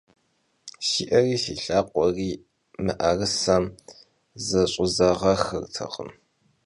Si 0.87 1.01
'eri 1.09 1.37
si 1.43 1.53
lhakhueri 1.63 2.29
mı'erısem 2.85 3.63
zeş'ızağexırtekhım. 4.47 6.09